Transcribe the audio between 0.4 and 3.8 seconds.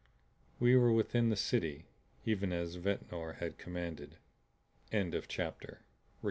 We were within the City even as Ventnor had